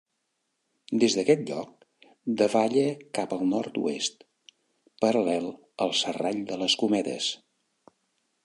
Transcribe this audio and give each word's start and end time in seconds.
Des 1.01 1.17
d'aquest 1.17 1.43
lloc 1.49 1.85
davalla 2.41 2.87
cap 3.19 3.35
al 3.37 3.43
nord-oest, 3.51 4.27
paral·lel 5.05 5.49
al 5.87 5.97
Serrall 6.03 6.45
de 6.53 6.63
les 6.63 6.79
Cometes. 6.85 7.33